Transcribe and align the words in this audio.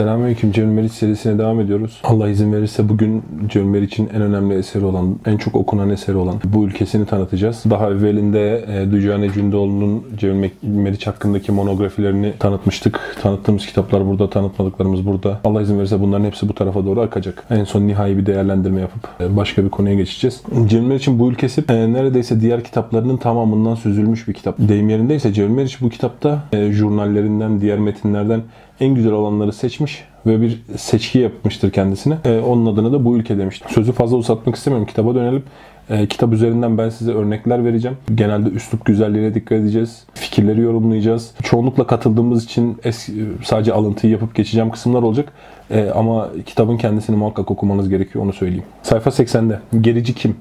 Selamünaleyküm 0.00 0.52
Cemil 0.52 0.72
Meriç 0.72 0.92
serisine 0.92 1.38
devam 1.38 1.60
ediyoruz. 1.60 2.00
Allah 2.04 2.28
izin 2.28 2.52
verirse 2.52 2.88
bugün 2.88 3.22
Cemil 3.48 3.66
Meriç'in 3.66 4.08
en 4.14 4.22
önemli 4.22 4.54
eseri 4.54 4.84
olan, 4.84 5.16
en 5.26 5.36
çok 5.36 5.54
okunan 5.54 5.90
eseri 5.90 6.16
olan 6.16 6.34
bu 6.44 6.64
ülkesini 6.64 7.06
tanıtacağız. 7.06 7.62
Daha 7.70 7.90
evvelinde 7.90 8.64
e, 8.68 8.90
Dücane 8.90 9.32
Cündoğlu'nun 9.32 10.04
Cemil 10.16 10.50
Meriç 10.62 11.06
hakkındaki 11.06 11.52
monografilerini 11.52 12.32
tanıtmıştık. 12.38 13.16
Tanıttığımız 13.22 13.66
kitaplar 13.66 14.06
burada, 14.06 14.30
tanıtmadıklarımız 14.30 15.06
burada. 15.06 15.40
Allah 15.44 15.62
izin 15.62 15.78
verirse 15.78 16.00
bunların 16.00 16.24
hepsi 16.24 16.48
bu 16.48 16.54
tarafa 16.54 16.84
doğru 16.84 17.00
akacak. 17.00 17.44
En 17.50 17.64
son 17.64 17.86
nihai 17.86 18.18
bir 18.18 18.26
değerlendirme 18.26 18.80
yapıp 18.80 19.08
e, 19.20 19.36
başka 19.36 19.64
bir 19.64 19.68
konuya 19.68 19.94
geçeceğiz. 19.94 20.42
Cemil 20.66 20.86
Meriç'in 20.86 21.18
bu 21.18 21.30
ülkesi 21.30 21.64
e, 21.68 21.92
neredeyse 21.92 22.40
diğer 22.40 22.64
kitaplarının 22.64 23.16
tamamından 23.16 23.74
süzülmüş 23.74 24.28
bir 24.28 24.34
kitap. 24.34 24.58
Deyim 24.58 24.88
yerindeyse 24.88 25.32
Cemil 25.32 25.54
Meriç 25.54 25.80
bu 25.80 25.88
kitapta 25.88 26.42
e, 26.52 26.72
jurnallerinden, 26.72 27.60
diğer 27.60 27.78
metinlerden 27.78 28.42
en 28.80 28.94
güzel 28.94 29.12
olanları 29.12 29.52
seçmiş 29.52 30.04
ve 30.26 30.40
bir 30.40 30.62
seçki 30.76 31.18
yapmıştır 31.18 31.70
kendisine. 31.70 32.18
E, 32.24 32.38
onun 32.38 32.74
adını 32.74 32.92
da 32.92 33.04
bu 33.04 33.16
ülke 33.16 33.38
demiştir. 33.38 33.68
Sözü 33.68 33.92
fazla 33.92 34.16
uzatmak 34.16 34.56
istemiyorum. 34.56 34.86
Kitaba 34.86 35.14
dönelim. 35.14 35.42
E, 35.90 36.06
kitap 36.06 36.32
üzerinden 36.32 36.78
ben 36.78 36.88
size 36.88 37.12
örnekler 37.12 37.64
vereceğim. 37.64 37.96
Genelde 38.14 38.48
üslup 38.48 38.84
güzelliğine 38.84 39.34
dikkat 39.34 39.58
edeceğiz. 39.58 40.04
Fikirleri 40.14 40.60
yorumlayacağız. 40.60 41.30
Çoğunlukla 41.42 41.86
katıldığımız 41.86 42.44
için 42.44 42.78
eski, 42.84 43.26
sadece 43.44 43.72
alıntıyı 43.72 44.12
yapıp 44.12 44.34
geçeceğim 44.34 44.70
kısımlar 44.70 45.02
olacak. 45.02 45.32
E, 45.70 45.90
ama 45.94 46.28
kitabın 46.46 46.76
kendisini 46.76 47.16
muhakkak 47.16 47.50
okumanız 47.50 47.88
gerekiyor 47.88 48.24
onu 48.24 48.32
söyleyeyim. 48.32 48.64
Sayfa 48.82 49.10
80'de 49.10 49.60
gerici 49.80 50.14
kim 50.14 50.36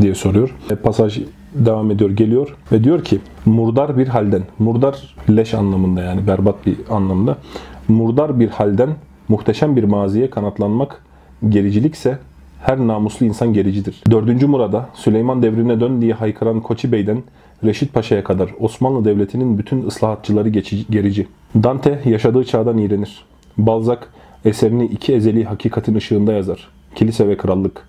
diye 0.00 0.14
soruyor. 0.14 0.54
E, 0.70 0.74
pasaj 0.74 1.18
devam 1.54 1.90
ediyor, 1.90 2.10
geliyor 2.10 2.56
ve 2.72 2.84
diyor 2.84 3.04
ki 3.04 3.20
murdar 3.46 3.98
bir 3.98 4.08
halden, 4.08 4.42
murdar 4.58 5.16
leş 5.30 5.54
anlamında 5.54 6.02
yani 6.02 6.26
berbat 6.26 6.66
bir 6.66 6.76
anlamda 6.90 7.36
murdar 7.88 8.40
bir 8.40 8.48
halden 8.48 8.90
muhteşem 9.28 9.76
bir 9.76 9.84
maziye 9.84 10.30
kanatlanmak 10.30 11.04
gericilikse 11.48 12.18
her 12.62 12.78
namuslu 12.78 13.26
insan 13.26 13.52
gericidir. 13.52 14.02
Dördüncü 14.10 14.46
Murad'a 14.46 14.88
Süleyman 14.94 15.42
devrine 15.42 15.80
dön 15.80 16.02
diye 16.02 16.12
haykıran 16.12 16.60
Koçi 16.60 16.92
Bey'den 16.92 17.22
Reşit 17.64 17.92
Paşa'ya 17.92 18.24
kadar 18.24 18.50
Osmanlı 18.60 19.04
Devleti'nin 19.04 19.58
bütün 19.58 19.86
ıslahatçıları 19.86 20.48
geçici, 20.48 20.86
gerici. 20.90 21.26
Dante 21.54 22.00
yaşadığı 22.04 22.44
çağdan 22.44 22.78
iğrenir. 22.78 23.24
Balzac 23.58 23.98
eserini 24.44 24.84
iki 24.84 25.14
ezeli 25.14 25.44
hakikatin 25.44 25.94
ışığında 25.94 26.32
yazar. 26.32 26.68
Kilise 26.94 27.28
ve 27.28 27.36
krallık. 27.36 27.88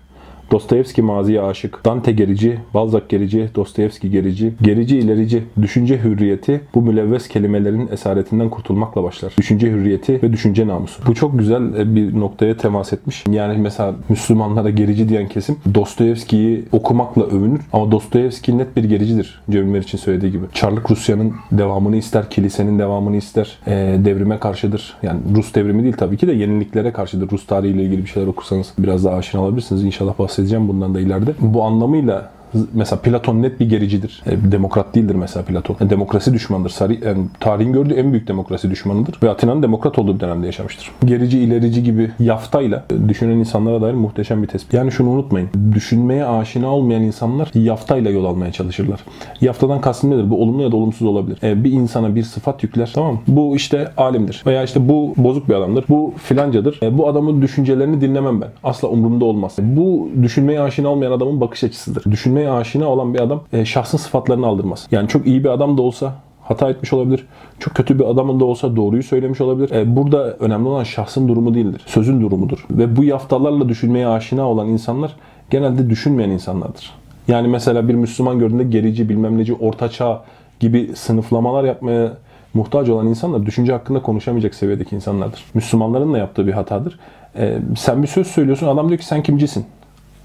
Dostoyevski 0.52 1.02
maziye 1.02 1.42
aşık. 1.42 1.84
Dante 1.84 2.12
gerici, 2.12 2.58
Balzac 2.74 3.02
gerici, 3.08 3.48
Dostoyevski 3.54 4.10
gerici. 4.10 4.52
Gerici 4.62 4.98
ilerici, 4.98 5.42
düşünce 5.62 5.98
hürriyeti 6.02 6.60
bu 6.74 6.82
mülevves 6.82 7.28
kelimelerin 7.28 7.88
esaretinden 7.92 8.50
kurtulmakla 8.50 9.02
başlar. 9.02 9.32
Düşünce 9.38 9.70
hürriyeti 9.70 10.22
ve 10.22 10.32
düşünce 10.32 10.66
namusu. 10.66 11.02
Bu 11.06 11.14
çok 11.14 11.38
güzel 11.38 11.94
bir 11.96 12.20
noktaya 12.20 12.56
temas 12.56 12.92
etmiş. 12.92 13.24
Yani 13.30 13.58
mesela 13.58 13.94
Müslümanlara 14.08 14.70
gerici 14.70 15.08
diyen 15.08 15.28
kesim 15.28 15.56
Dostoyevski'yi 15.74 16.64
okumakla 16.72 17.22
övünür 17.22 17.60
ama 17.72 17.90
Dostoyevski 17.90 18.58
net 18.58 18.76
bir 18.76 18.84
gericidir. 18.84 19.42
Cemil 19.50 19.80
için 19.80 19.98
söylediği 19.98 20.32
gibi. 20.32 20.44
Çarlık 20.52 20.90
Rusya'nın 20.90 21.32
devamını 21.52 21.96
ister, 21.96 22.30
kilisenin 22.30 22.78
devamını 22.78 23.16
ister. 23.16 23.58
E, 23.66 23.72
devrime 24.04 24.38
karşıdır. 24.38 24.96
Yani 25.02 25.20
Rus 25.34 25.54
devrimi 25.54 25.82
değil 25.82 25.96
tabii 25.98 26.16
ki 26.16 26.26
de 26.26 26.32
yeniliklere 26.32 26.92
karşıdır. 26.92 27.30
Rus 27.30 27.46
tarihiyle 27.46 27.82
ilgili 27.82 28.02
bir 28.02 28.08
şeyler 28.08 28.28
okursanız 28.28 28.72
biraz 28.78 29.04
daha 29.04 29.16
aşina 29.16 29.42
olabilirsiniz. 29.42 29.84
İnşallah 29.84 30.18
bahsedeceğim 30.18 30.35
bahsedeceğim 30.36 30.68
bundan 30.68 30.94
da 30.94 31.00
ileride. 31.00 31.34
Bu 31.40 31.64
anlamıyla 31.64 32.30
mesela 32.72 33.00
Platon 33.00 33.42
net 33.42 33.60
bir 33.60 33.68
gericidir. 33.68 34.22
E, 34.26 34.52
demokrat 34.52 34.94
değildir 34.94 35.14
mesela 35.14 35.44
Platon. 35.44 35.76
E, 35.80 35.90
demokrasi 35.90 36.32
düşmanıdır. 36.32 36.70
Sari, 36.70 37.00
yani 37.04 37.26
tarihin 37.40 37.72
gördüğü 37.72 37.94
en 37.94 38.12
büyük 38.12 38.28
demokrasi 38.28 38.70
düşmanıdır. 38.70 39.18
Ve 39.22 39.30
Atina'nın 39.30 39.62
demokrat 39.62 39.98
olduğu 39.98 40.14
bir 40.14 40.20
dönemde 40.20 40.46
yaşamıştır. 40.46 40.90
Gerici, 41.04 41.38
ilerici 41.38 41.82
gibi 41.82 42.10
yaftayla 42.18 42.84
e, 42.90 43.08
düşünen 43.08 43.36
insanlara 43.36 43.82
dair 43.82 43.94
muhteşem 43.94 44.42
bir 44.42 44.48
tespit. 44.48 44.74
Yani 44.74 44.92
şunu 44.92 45.10
unutmayın. 45.10 45.48
Düşünmeye 45.72 46.26
aşina 46.26 46.74
olmayan 46.74 47.02
insanlar 47.02 47.50
yaftayla 47.54 48.10
yol 48.10 48.24
almaya 48.24 48.52
çalışırlar. 48.52 49.00
Yaftadan 49.40 49.80
kastım 49.80 50.10
nedir? 50.10 50.30
Bu 50.30 50.42
olumlu 50.42 50.62
ya 50.62 50.72
da 50.72 50.76
olumsuz 50.76 51.06
olabilir. 51.06 51.38
E, 51.42 51.64
bir 51.64 51.72
insana 51.72 52.14
bir 52.14 52.22
sıfat 52.22 52.62
yükler. 52.62 52.90
Tamam 52.94 53.12
mı? 53.12 53.20
Bu 53.28 53.56
işte 53.56 53.92
alimdir. 53.96 54.42
Veya 54.46 54.62
işte 54.62 54.88
bu 54.88 55.14
bozuk 55.16 55.48
bir 55.48 55.54
adamdır. 55.54 55.84
Bu 55.88 56.14
filancadır. 56.16 56.78
E, 56.82 56.98
bu 56.98 57.08
adamın 57.08 57.42
düşüncelerini 57.42 58.00
dinlemem 58.00 58.40
ben. 58.40 58.48
Asla 58.64 58.88
umurumda 58.88 59.24
olmaz. 59.24 59.56
E, 59.58 59.76
bu 59.76 60.08
düşünmeye 60.22 60.60
aşina 60.60 60.88
olmayan 60.88 61.12
adamın 61.12 61.40
bakış 61.40 61.64
açısıdır. 61.64 62.12
Düşünmeye 62.36 62.58
aşina 62.58 62.86
olan 62.86 63.14
bir 63.14 63.20
adam 63.20 63.40
e, 63.52 63.64
şahsın 63.64 63.98
sıfatlarını 63.98 64.46
aldırmaz. 64.46 64.86
Yani 64.90 65.08
çok 65.08 65.26
iyi 65.26 65.44
bir 65.44 65.48
adam 65.48 65.78
da 65.78 65.82
olsa 65.82 66.12
hata 66.42 66.70
etmiş 66.70 66.92
olabilir. 66.92 67.26
Çok 67.58 67.74
kötü 67.74 67.98
bir 67.98 68.04
adamın 68.04 68.40
da 68.40 68.44
olsa 68.44 68.76
doğruyu 68.76 69.02
söylemiş 69.02 69.40
olabilir. 69.40 69.70
E, 69.70 69.96
burada 69.96 70.32
önemli 70.32 70.68
olan 70.68 70.84
şahsın 70.84 71.28
durumu 71.28 71.54
değildir. 71.54 71.82
Sözün 71.86 72.20
durumudur. 72.20 72.66
Ve 72.70 72.96
bu 72.96 73.04
yaftalarla 73.04 73.68
düşünmeye 73.68 74.08
aşina 74.08 74.48
olan 74.48 74.68
insanlar 74.68 75.16
genelde 75.50 75.90
düşünmeyen 75.90 76.30
insanlardır. 76.30 76.90
Yani 77.28 77.48
mesela 77.48 77.88
bir 77.88 77.94
Müslüman 77.94 78.38
gördüğünde 78.38 78.64
gerici, 78.64 79.08
bilmem 79.08 79.38
neci, 79.38 79.54
ortaçağ 79.54 80.22
gibi 80.60 80.90
sınıflamalar 80.94 81.64
yapmaya 81.64 82.12
muhtaç 82.54 82.88
olan 82.88 83.06
insanlar 83.06 83.46
düşünce 83.46 83.72
hakkında 83.72 84.02
konuşamayacak 84.02 84.54
seviyedeki 84.54 84.96
insanlardır. 84.96 85.44
Müslümanların 85.54 86.12
da 86.12 86.18
yaptığı 86.18 86.46
bir 86.46 86.52
hatadır. 86.52 86.98
Ee, 87.36 87.58
sen 87.76 88.02
bir 88.02 88.08
söz 88.08 88.26
söylüyorsun 88.26 88.66
adam 88.66 88.88
diyor 88.88 88.98
ki 88.98 89.06
sen 89.06 89.22
kimcisin? 89.22 89.66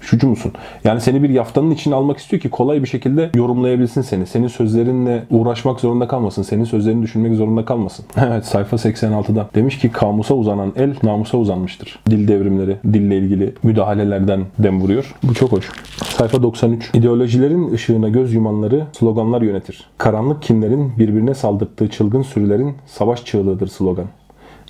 Şucu 0.02 0.28
musun? 0.28 0.52
Yani 0.84 1.00
seni 1.00 1.22
bir 1.22 1.28
yaftanın 1.28 1.70
içine 1.70 1.94
almak 1.94 2.18
istiyor 2.18 2.42
ki 2.42 2.50
kolay 2.50 2.82
bir 2.82 2.88
şekilde 2.88 3.30
yorumlayabilsin 3.34 4.02
seni. 4.02 4.26
Senin 4.26 4.48
sözlerinle 4.48 5.24
uğraşmak 5.30 5.80
zorunda 5.80 6.08
kalmasın. 6.08 6.42
Senin 6.42 6.64
sözlerini 6.64 7.02
düşünmek 7.02 7.34
zorunda 7.34 7.64
kalmasın. 7.64 8.04
Evet 8.26 8.46
sayfa 8.46 8.76
86'da. 8.76 9.48
Demiş 9.54 9.78
ki 9.78 9.92
kamusa 9.92 10.34
uzanan 10.34 10.72
el 10.76 10.94
namusa 11.02 11.38
uzanmıştır. 11.38 11.98
Dil 12.10 12.28
devrimleri, 12.28 12.76
dille 12.92 13.18
ilgili 13.18 13.54
müdahalelerden 13.62 14.40
dem 14.58 14.80
vuruyor. 14.80 15.14
Bu 15.22 15.34
çok 15.34 15.52
hoş. 15.52 15.70
Sayfa 16.04 16.42
93. 16.42 16.90
İdeolojilerin 16.94 17.72
ışığına 17.72 18.08
göz 18.08 18.34
yumanları 18.34 18.86
sloganlar 18.92 19.42
yönetir. 19.42 19.90
Karanlık 19.98 20.42
kinlerin 20.42 20.92
birbirine 20.98 21.34
saldırttığı 21.34 21.88
çılgın 21.88 22.22
sürülerin 22.22 22.74
savaş 22.86 23.24
çığlığıdır 23.24 23.66
slogan. 23.68 24.06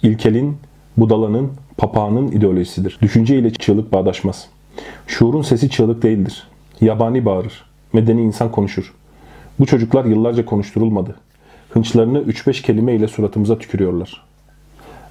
İlkelin, 0.02 0.56
budalanın, 0.96 1.50
papağanın 1.76 2.28
ideolojisidir. 2.28 2.98
Düşünce 3.02 3.38
ile 3.38 3.52
çığlık 3.52 3.92
bağdaşmaz. 3.92 4.48
Şuurun 5.06 5.42
sesi 5.42 5.70
çığlık 5.70 6.02
değildir. 6.02 6.48
Yabani 6.80 7.24
bağırır. 7.24 7.64
Medeni 7.92 8.22
insan 8.22 8.50
konuşur. 8.50 8.94
Bu 9.60 9.66
çocuklar 9.66 10.04
yıllarca 10.04 10.44
konuşturulmadı. 10.44 11.16
Hınçlarını 11.70 12.18
3-5 12.18 12.62
kelime 12.62 12.94
ile 12.94 13.08
suratımıza 13.08 13.58
tükürüyorlar. 13.58 14.22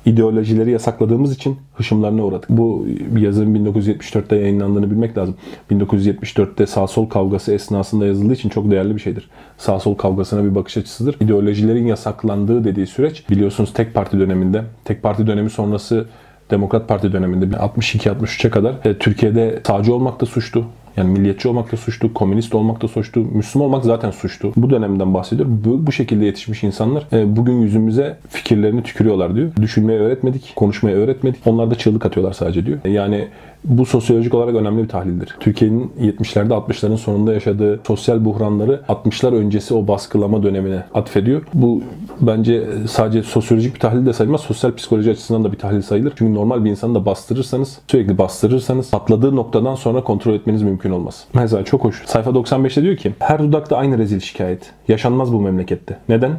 İdeolojileri 0.05 0.71
yasakladığımız 0.71 1.33
için 1.33 1.57
hışımlarına 1.75 2.25
uğradık. 2.25 2.49
Bu 2.49 2.87
yazının 3.17 3.65
1974'te 3.65 4.35
yayınlandığını 4.35 4.91
bilmek 4.91 5.17
lazım. 5.17 5.35
1974'te 5.71 6.65
sağ 6.65 6.87
sol 6.87 7.09
kavgası 7.09 7.53
esnasında 7.53 8.05
yazıldığı 8.05 8.33
için 8.33 8.49
çok 8.49 8.71
değerli 8.71 8.95
bir 8.95 9.01
şeydir. 9.01 9.29
Sağ 9.57 9.79
sol 9.79 9.95
kavgasına 9.95 10.43
bir 10.43 10.55
bakış 10.55 10.77
açısıdır. 10.77 11.15
İdeolojilerin 11.19 11.87
yasaklandığı 11.87 12.63
dediği 12.63 12.87
süreç 12.87 13.29
biliyorsunuz 13.29 13.73
tek 13.73 13.93
parti 13.93 14.19
döneminde, 14.19 14.63
tek 14.85 15.03
parti 15.03 15.27
dönemi 15.27 15.49
sonrası 15.49 16.07
Demokrat 16.51 16.87
Parti 16.87 17.11
döneminde 17.11 17.55
62-63'e 17.55 18.49
kadar 18.49 18.73
e, 18.85 18.97
Türkiye'de 18.97 19.59
sağcı 19.67 19.95
olmak 19.95 20.21
da 20.21 20.25
suçtu. 20.25 20.65
Yani 20.97 21.11
milliyetçi 21.11 21.47
olmak 21.47 21.71
da 21.71 21.77
suçtu, 21.77 22.13
komünist 22.13 22.55
olmak 22.55 22.81
da 22.81 22.87
suçtu, 22.87 23.19
Müslüman 23.19 23.67
olmak 23.67 23.85
zaten 23.85 24.11
suçtu. 24.11 24.51
Bu 24.55 24.69
dönemden 24.69 25.13
bahsediyorum. 25.13 25.61
Bu, 25.65 25.87
bu 25.87 25.91
şekilde 25.91 26.25
yetişmiş 26.25 26.63
insanlar 26.63 27.07
e, 27.13 27.35
bugün 27.35 27.61
yüzümüze 27.61 28.17
fikirlerini 28.29 28.83
tükürüyorlar 28.83 29.35
diyor. 29.35 29.51
Düşünmeyi 29.61 29.99
öğretmedik, 29.99 30.53
konuşmayı 30.55 30.95
öğretmedik. 30.95 31.47
Onlar 31.47 31.71
da 31.71 31.75
çığlık 31.75 32.05
atıyorlar 32.05 32.33
sadece 32.33 32.65
diyor. 32.65 32.79
E, 32.85 32.89
yani 32.89 33.27
bu 33.63 33.85
sosyolojik 33.85 34.33
olarak 34.33 34.55
önemli 34.55 34.83
bir 34.83 34.89
tahlildir. 34.89 35.35
Türkiye'nin 35.39 35.91
70'lerde 36.01 36.53
60'ların 36.53 36.97
sonunda 36.97 37.33
yaşadığı 37.33 37.79
sosyal 37.87 38.25
buhranları 38.25 38.81
60'lar 38.89 39.35
öncesi 39.35 39.73
o 39.73 39.87
baskılama 39.87 40.43
dönemine 40.43 40.83
atfediyor. 40.93 41.41
Bu 41.53 41.81
bence 42.21 42.67
sadece 42.89 43.23
sosyolojik 43.23 43.75
bir 43.75 43.79
tahlil 43.79 44.05
de 44.05 44.13
sayılmaz. 44.13 44.41
Sosyal 44.41 44.75
psikoloji 44.75 45.11
açısından 45.11 45.43
da 45.43 45.51
bir 45.51 45.57
tahlil 45.57 45.81
sayılır. 45.81 46.13
Çünkü 46.15 46.33
normal 46.33 46.65
bir 46.65 46.69
insanı 46.69 46.95
da 46.95 47.05
bastırırsanız, 47.05 47.79
sürekli 47.87 48.17
bastırırsanız 48.17 48.91
patladığı 48.91 49.35
noktadan 49.35 49.75
sonra 49.75 50.03
kontrol 50.03 50.33
etmeniz 50.33 50.61
mümkün 50.61 50.91
olmaz. 50.91 51.23
Mesela 51.33 51.65
çok 51.65 51.83
hoş. 51.83 52.05
Sayfa 52.05 52.31
95'te 52.31 52.83
diyor 52.83 52.97
ki 52.97 53.13
her 53.19 53.39
dudakta 53.39 53.77
aynı 53.77 53.97
rezil 53.97 54.19
şikayet. 54.19 54.71
Yaşanmaz 54.87 55.33
bu 55.33 55.41
memlekette. 55.41 55.97
Neden? 56.09 56.31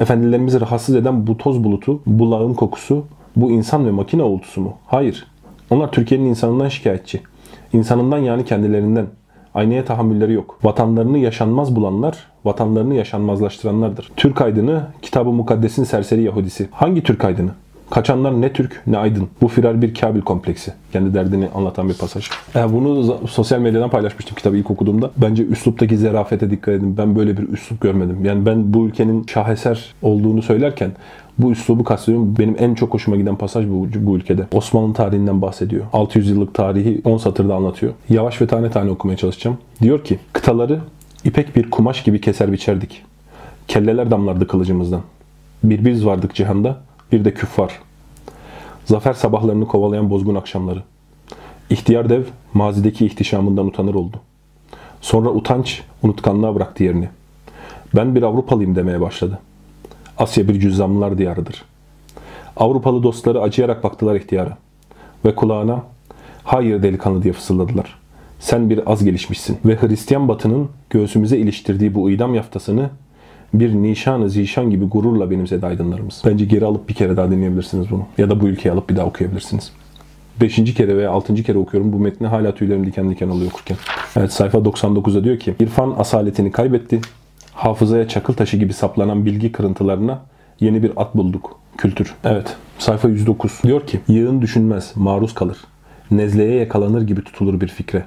Efendilerimizi 0.00 0.60
rahatsız 0.60 0.94
eden 0.94 1.26
bu 1.26 1.38
toz 1.38 1.64
bulutu, 1.64 2.00
bu 2.06 2.30
lağım 2.30 2.54
kokusu, 2.54 3.04
bu 3.36 3.50
insan 3.50 3.86
ve 3.86 3.90
makine 3.90 4.22
uğultusu 4.22 4.60
mu? 4.60 4.74
Hayır. 4.86 5.26
Onlar 5.70 5.92
Türkiye'nin 5.92 6.26
insanından 6.26 6.68
şikayetçi. 6.68 7.20
İnsanından 7.72 8.18
yani 8.18 8.44
kendilerinden. 8.44 9.06
Aynaya 9.54 9.84
tahammülleri 9.84 10.32
yok. 10.32 10.58
Vatanlarını 10.62 11.18
yaşanmaz 11.18 11.76
bulanlar, 11.76 12.26
vatanlarını 12.44 12.94
yaşanmazlaştıranlardır. 12.94 14.10
Türk 14.16 14.40
aydını, 14.40 14.82
kitabı 15.02 15.30
mukaddesin 15.30 15.84
serseri 15.84 16.22
Yahudisi. 16.22 16.68
Hangi 16.70 17.02
Türk 17.02 17.24
aydını? 17.24 17.50
Kaçanlar 17.90 18.40
ne 18.40 18.52
Türk 18.52 18.82
ne 18.86 18.98
Aydın. 18.98 19.28
Bu 19.40 19.48
firar 19.48 19.82
bir 19.82 19.94
Kabil 19.94 20.20
kompleksi. 20.20 20.72
Kendi 20.92 21.14
derdini 21.14 21.48
anlatan 21.54 21.88
bir 21.88 21.94
pasaj. 21.94 22.28
Yani 22.54 22.72
bunu 22.72 23.18
sosyal 23.28 23.60
medyadan 23.60 23.90
paylaşmıştım 23.90 24.36
kitabı 24.36 24.56
ilk 24.56 24.70
okuduğumda. 24.70 25.10
Bence 25.16 25.44
üsluptaki 25.44 25.96
zerafete 25.96 26.50
dikkat 26.50 26.74
edin. 26.74 26.96
Ben 26.96 27.16
böyle 27.16 27.36
bir 27.36 27.48
üslup 27.48 27.80
görmedim. 27.80 28.24
Yani 28.24 28.46
ben 28.46 28.74
bu 28.74 28.86
ülkenin 28.86 29.26
şaheser 29.26 29.94
olduğunu 30.02 30.42
söylerken 30.42 30.90
bu 31.38 31.52
üslubu 31.52 31.84
kastediyorum. 31.84 32.34
Benim 32.38 32.56
en 32.58 32.74
çok 32.74 32.94
hoşuma 32.94 33.16
giden 33.16 33.36
pasaj 33.36 33.68
bu, 33.68 33.88
bu 33.96 34.16
ülkede. 34.16 34.46
Osmanlı 34.52 34.94
tarihinden 34.94 35.42
bahsediyor. 35.42 35.84
600 35.92 36.28
yıllık 36.28 36.54
tarihi 36.54 37.00
10 37.04 37.18
satırda 37.18 37.54
anlatıyor. 37.54 37.92
Yavaş 38.08 38.40
ve 38.42 38.46
tane 38.46 38.70
tane 38.70 38.90
okumaya 38.90 39.16
çalışacağım. 39.16 39.58
Diyor 39.82 40.04
ki, 40.04 40.18
kıtaları 40.32 40.80
ipek 41.24 41.56
bir 41.56 41.70
kumaş 41.70 42.02
gibi 42.02 42.20
keser 42.20 42.52
biçerdik. 42.52 43.02
Kelleler 43.68 44.10
damlardı 44.10 44.46
kılıcımızdan. 44.46 45.00
Bir 45.64 45.84
biz 45.84 46.06
vardık 46.06 46.34
cihanda, 46.34 46.76
bir 47.12 47.24
de 47.24 47.34
küffar. 47.34 47.78
Zafer 48.84 49.12
sabahlarını 49.12 49.66
kovalayan 49.66 50.10
bozgun 50.10 50.34
akşamları. 50.34 50.82
İhtiyar 51.70 52.08
dev 52.08 52.22
mazideki 52.54 53.06
ihtişamından 53.06 53.66
utanır 53.66 53.94
oldu. 53.94 54.16
Sonra 55.00 55.28
utanç 55.28 55.82
unutkanlığa 56.02 56.54
bıraktı 56.54 56.84
yerini. 56.84 57.08
Ben 57.94 58.14
bir 58.14 58.22
Avrupalıyım 58.22 58.76
demeye 58.76 59.00
başladı. 59.00 59.38
Asya 60.18 60.48
bir 60.48 60.60
cüzzamlılar 60.60 61.18
diyarıdır. 61.18 61.64
Avrupalı 62.56 63.02
dostları 63.02 63.40
acıyarak 63.40 63.84
baktılar 63.84 64.14
ihtiyara. 64.14 64.56
Ve 65.24 65.34
kulağına 65.34 65.82
hayır 66.44 66.82
delikanlı 66.82 67.22
diye 67.22 67.32
fısıldadılar. 67.32 67.98
Sen 68.40 68.70
bir 68.70 68.92
az 68.92 69.04
gelişmişsin. 69.04 69.58
Ve 69.64 69.76
Hristiyan 69.80 70.28
batının 70.28 70.68
göğsümüze 70.90 71.38
iliştirdiği 71.38 71.94
bu 71.94 72.10
idam 72.10 72.34
yaftasını 72.34 72.90
bir 73.54 73.74
nişan-ı 73.74 74.30
zişan 74.30 74.70
gibi 74.70 74.84
gururla 74.84 75.30
benimsedi 75.30 75.66
aydınlarımız. 75.66 76.22
Bence 76.26 76.44
geri 76.44 76.64
alıp 76.64 76.88
bir 76.88 76.94
kere 76.94 77.16
daha 77.16 77.30
dinleyebilirsiniz 77.30 77.90
bunu. 77.90 78.06
Ya 78.18 78.30
da 78.30 78.40
bu 78.40 78.48
ülkeyi 78.48 78.72
alıp 78.72 78.90
bir 78.90 78.96
daha 78.96 79.06
okuyabilirsiniz. 79.06 79.72
Beşinci 80.40 80.74
kere 80.74 80.96
veya 80.96 81.10
altıncı 81.10 81.42
kere 81.42 81.58
okuyorum 81.58 81.92
bu 81.92 81.98
metni 81.98 82.26
hala 82.26 82.54
tüylerim 82.54 82.86
diken 82.86 83.10
diken 83.10 83.28
oluyor 83.28 83.50
okurken. 83.50 83.76
Evet 84.16 84.32
sayfa 84.32 84.58
99'da 84.58 85.24
diyor 85.24 85.38
ki 85.38 85.54
İrfan 85.60 85.94
asaletini 85.98 86.52
kaybetti. 86.52 87.00
Hafızaya 87.58 88.08
çakıl 88.08 88.34
taşı 88.34 88.56
gibi 88.56 88.72
saplanan 88.72 89.26
bilgi 89.26 89.52
kırıntılarına 89.52 90.22
yeni 90.60 90.82
bir 90.82 90.92
at 90.96 91.14
bulduk. 91.14 91.58
Kültür. 91.78 92.14
Evet 92.24 92.56
sayfa 92.78 93.08
109 93.08 93.60
diyor 93.64 93.86
ki 93.86 94.00
yığın 94.08 94.42
düşünmez 94.42 94.92
maruz 94.94 95.34
kalır. 95.34 95.56
Nezleye 96.10 96.54
yakalanır 96.58 97.02
gibi 97.02 97.24
tutulur 97.24 97.60
bir 97.60 97.68
fikre. 97.68 98.04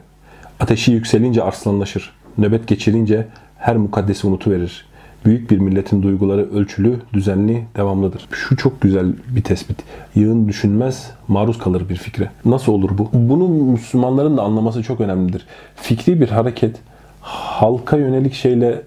Ateşi 0.60 0.92
yükselince 0.92 1.44
arslanlaşır. 1.44 2.14
Nöbet 2.38 2.68
geçirince 2.68 3.28
her 3.58 3.78
mukaddesi 3.78 4.28
unutuverir 4.28 4.86
büyük 5.26 5.52
bir 5.52 5.58
milletin 5.58 6.04
duyguları 6.04 6.52
ölçülü, 6.54 7.00
düzenli, 7.14 7.66
devamlıdır. 7.76 8.28
Şu 8.32 8.58
çok 8.58 8.82
güzel 8.82 9.14
bir 9.30 9.44
tespit. 9.44 9.78
Yığın 10.16 10.48
düşünmez, 10.48 11.12
maruz 11.28 11.58
kalır 11.58 11.90
bir 11.90 11.96
fikre. 11.96 12.30
Nasıl 12.46 12.72
olur 12.72 12.98
bu? 12.98 13.10
Bunu 13.14 13.48
Müslümanların 13.48 14.38
da 14.38 14.42
anlaması 14.42 14.84
çok 14.84 15.02
önemlidir. 15.02 15.46
Fikri 15.76 16.22
bir 16.22 16.30
hareket 16.30 16.76
halka 17.22 17.98
yönelik 17.98 18.34
şeyle 18.34 18.82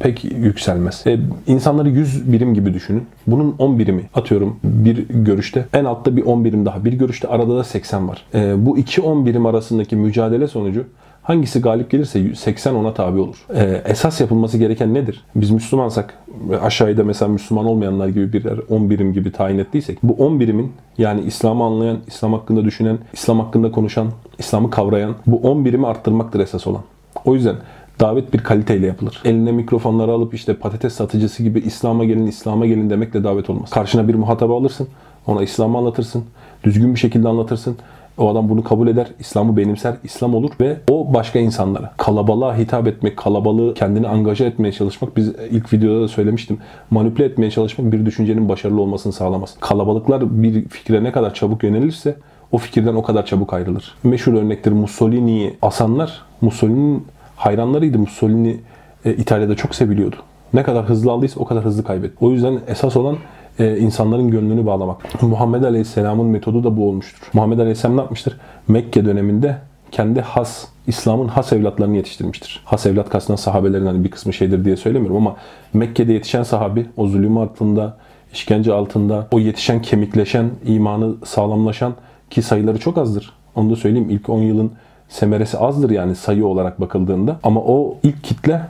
pek 0.00 0.24
yükselmez. 0.24 1.06
E, 1.06 1.18
insanları 1.46 1.88
100 1.88 2.32
birim 2.32 2.54
gibi 2.54 2.74
düşünün. 2.74 3.06
Bunun 3.26 3.54
10 3.58 3.78
birimi 3.78 4.02
atıyorum 4.14 4.56
bir 4.64 5.08
görüşte. 5.08 5.66
En 5.72 5.84
altta 5.84 6.16
bir 6.16 6.22
10 6.22 6.44
birim 6.44 6.66
daha. 6.66 6.84
Bir 6.84 6.92
görüşte 6.92 7.28
arada 7.28 7.56
da 7.56 7.64
80 7.64 8.08
var. 8.08 8.24
E, 8.34 8.66
bu 8.66 8.78
iki 8.78 9.00
10 9.00 9.26
birim 9.26 9.46
arasındaki 9.46 9.96
mücadele 9.96 10.48
sonucu 10.48 10.84
Hangisi 11.28 11.60
galip 11.60 11.90
gelirse 11.90 12.34
80 12.34 12.74
ona 12.74 12.94
tabi 12.94 13.20
olur. 13.20 13.46
Ee, 13.54 13.82
esas 13.84 14.20
yapılması 14.20 14.58
gereken 14.58 14.94
nedir? 14.94 15.24
Biz 15.34 15.50
Müslümansak 15.50 16.18
aşağıda 16.62 17.04
mesela 17.04 17.28
Müslüman 17.28 17.66
olmayanlar 17.66 18.08
gibi 18.08 18.32
birer 18.32 18.58
10 18.70 18.90
birim 18.90 19.12
gibi 19.12 19.32
tayin 19.32 19.58
ettiysek 19.58 19.98
bu 20.02 20.12
10 20.12 20.40
birimin 20.40 20.72
yani 20.98 21.20
İslam'ı 21.20 21.64
anlayan, 21.64 21.98
İslam 22.06 22.32
hakkında 22.32 22.64
düşünen, 22.64 22.98
İslam 23.12 23.40
hakkında 23.40 23.72
konuşan, 23.72 24.08
İslam'ı 24.38 24.70
kavrayan 24.70 25.14
bu 25.26 25.36
10 25.36 25.64
birimi 25.64 25.86
arttırmaktır 25.86 26.40
esas 26.40 26.66
olan. 26.66 26.82
O 27.28 27.34
yüzden 27.34 27.56
davet 28.00 28.32
bir 28.32 28.38
kaliteyle 28.38 28.86
yapılır. 28.86 29.22
Eline 29.24 29.52
mikrofonları 29.52 30.12
alıp 30.12 30.34
işte 30.34 30.54
patates 30.54 30.92
satıcısı 30.92 31.42
gibi 31.42 31.58
İslam'a 31.58 32.04
gelin, 32.04 32.26
İslam'a 32.26 32.66
gelin 32.66 32.90
demekle 32.90 33.24
davet 33.24 33.50
olmaz. 33.50 33.70
Karşına 33.70 34.08
bir 34.08 34.14
muhatabı 34.14 34.52
alırsın, 34.52 34.88
ona 35.26 35.42
İslam'ı 35.42 35.78
anlatırsın, 35.78 36.24
düzgün 36.64 36.94
bir 36.94 36.98
şekilde 36.98 37.28
anlatırsın. 37.28 37.76
O 38.18 38.28
adam 38.28 38.48
bunu 38.48 38.64
kabul 38.64 38.88
eder, 38.88 39.06
İslam'ı 39.18 39.56
benimser, 39.56 39.94
İslam 40.04 40.34
olur 40.34 40.50
ve 40.60 40.76
o 40.90 41.14
başka 41.14 41.38
insanlara 41.38 41.92
kalabalığa 41.96 42.58
hitap 42.58 42.86
etmek, 42.86 43.16
kalabalığı 43.16 43.74
kendini 43.74 44.08
angaja 44.08 44.44
etmeye 44.44 44.72
çalışmak 44.72 45.16
biz 45.16 45.32
ilk 45.50 45.72
videoda 45.72 46.00
da 46.00 46.08
söylemiştim. 46.08 46.58
Manipüle 46.90 47.26
etmeye 47.26 47.50
çalışmak 47.50 47.92
bir 47.92 48.06
düşüncenin 48.06 48.48
başarılı 48.48 48.80
olmasını 48.80 49.12
sağlamaz. 49.12 49.56
Kalabalıklar 49.60 50.42
bir 50.42 50.68
fikre 50.68 51.04
ne 51.04 51.12
kadar 51.12 51.34
çabuk 51.34 51.62
yönelirse 51.62 52.16
o 52.52 52.58
fikirden 52.58 52.94
o 52.94 53.02
kadar 53.02 53.26
çabuk 53.26 53.52
ayrılır. 53.52 53.94
Meşhur 54.02 54.34
örnektir 54.34 54.72
Mussolini'yi 54.72 55.56
asanlar 55.62 56.22
Mussolini'nin 56.40 57.04
hayranlarıydı. 57.38 57.98
Mussolini 57.98 58.56
e, 59.04 59.12
İtalya'da 59.12 59.56
çok 59.56 59.74
seviliyordu. 59.74 60.16
Ne 60.54 60.62
kadar 60.62 60.84
hızlı 60.84 61.12
aldıysa 61.12 61.40
o 61.40 61.44
kadar 61.44 61.64
hızlı 61.64 61.84
kaybetti. 61.84 62.16
O 62.20 62.30
yüzden 62.30 62.60
esas 62.68 62.96
olan 62.96 63.16
e, 63.58 63.78
insanların 63.78 64.30
gönlünü 64.30 64.66
bağlamak. 64.66 65.22
Muhammed 65.22 65.62
Aleyhisselam'ın 65.62 66.26
metodu 66.26 66.64
da 66.64 66.76
bu 66.76 66.88
olmuştur. 66.88 67.30
Muhammed 67.32 67.58
Aleyhisselam 67.58 67.96
ne 67.96 68.00
yapmıştır? 68.00 68.36
Mekke 68.68 69.04
döneminde 69.04 69.58
kendi 69.90 70.20
has, 70.20 70.66
İslam'ın 70.86 71.28
has 71.28 71.52
evlatlarını 71.52 71.96
yetiştirmiştir. 71.96 72.62
Has 72.64 72.86
evlat 72.86 73.08
kastına 73.08 73.36
sahabelerin 73.36 73.86
hani 73.86 74.04
bir 74.04 74.10
kısmı 74.10 74.32
şeydir 74.32 74.64
diye 74.64 74.76
söylemiyorum 74.76 75.16
ama 75.16 75.36
Mekke'de 75.72 76.12
yetişen 76.12 76.42
sahabi 76.42 76.86
o 76.96 77.06
zulüm 77.06 77.38
altında, 77.38 77.96
işkence 78.32 78.72
altında, 78.72 79.28
o 79.30 79.38
yetişen, 79.38 79.82
kemikleşen, 79.82 80.50
imanı 80.66 81.14
sağlamlaşan 81.24 81.94
ki 82.30 82.42
sayıları 82.42 82.78
çok 82.78 82.98
azdır. 82.98 83.32
Onu 83.54 83.70
da 83.70 83.76
söyleyeyim 83.76 84.10
ilk 84.10 84.28
10 84.28 84.38
yılın 84.38 84.72
semeresi 85.08 85.58
azdır 85.58 85.90
yani 85.90 86.14
sayı 86.14 86.46
olarak 86.46 86.80
bakıldığında. 86.80 87.40
Ama 87.42 87.60
o 87.60 87.96
ilk 88.02 88.24
kitle 88.24 88.62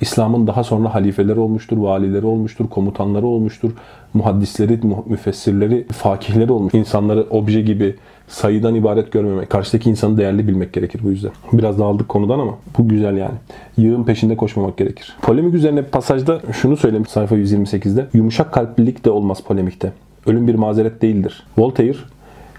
İslam'ın 0.00 0.46
daha 0.46 0.64
sonra 0.64 0.94
halifeleri 0.94 1.40
olmuştur, 1.40 1.76
valileri 1.76 2.26
olmuştur, 2.26 2.68
komutanları 2.68 3.26
olmuştur, 3.26 3.70
muhaddisleri, 4.14 4.80
müfessirleri, 5.06 5.86
fakihleri 5.92 6.52
olmuş. 6.52 6.74
İnsanları 6.74 7.26
obje 7.30 7.60
gibi 7.60 7.96
sayıdan 8.28 8.74
ibaret 8.74 9.12
görmemek. 9.12 9.50
Karşıdaki 9.50 9.90
insanı 9.90 10.18
değerli 10.18 10.48
bilmek 10.48 10.72
gerekir 10.72 11.00
bu 11.04 11.10
yüzden. 11.10 11.32
Biraz 11.52 11.78
da 11.78 11.84
aldık 11.84 12.08
konudan 12.08 12.38
ama 12.38 12.54
bu 12.78 12.88
güzel 12.88 13.16
yani. 13.16 13.34
Yığın 13.76 14.04
peşinde 14.04 14.36
koşmamak 14.36 14.76
gerekir. 14.76 15.16
Polemik 15.22 15.54
üzerine 15.54 15.82
pasajda 15.82 16.40
şunu 16.52 16.76
söyleyeyim 16.76 17.06
sayfa 17.06 17.36
128'de. 17.36 18.06
Yumuşak 18.12 18.52
kalplilik 18.52 19.04
de 19.04 19.10
olmaz 19.10 19.42
polemikte. 19.42 19.92
Ölüm 20.26 20.46
bir 20.46 20.54
mazeret 20.54 21.02
değildir. 21.02 21.46
Voltaire, 21.58 21.98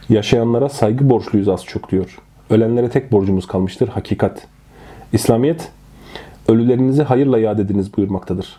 yaşayanlara 0.09 0.69
saygı 0.69 1.09
borçluyuz 1.09 1.49
az 1.49 1.65
çok 1.65 1.91
diyor. 1.91 2.17
Ölenlere 2.51 2.89
tek 2.89 3.11
borcumuz 3.11 3.47
kalmıştır 3.47 3.87
hakikat. 3.87 4.47
İslamiyet 5.13 5.71
Ölülerinizi 6.47 7.03
hayırla 7.03 7.39
yad 7.39 7.59
ediniz 7.59 7.97
buyurmaktadır. 7.97 8.55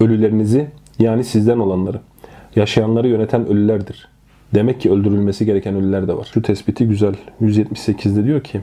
Ölülerinizi 0.00 0.68
yani 0.98 1.24
sizden 1.24 1.58
olanları, 1.58 2.00
yaşayanları 2.56 3.08
yöneten 3.08 3.46
ölülerdir. 3.46 4.08
Demek 4.54 4.80
ki 4.80 4.90
öldürülmesi 4.92 5.46
gereken 5.46 5.74
ölüler 5.74 6.08
de 6.08 6.16
var. 6.16 6.28
Şu 6.34 6.42
tespiti 6.42 6.88
güzel. 6.88 7.14
178'de 7.42 8.24
diyor 8.24 8.40
ki 8.40 8.60